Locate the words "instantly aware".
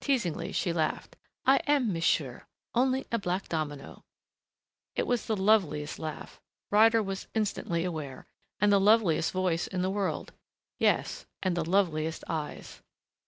7.34-8.24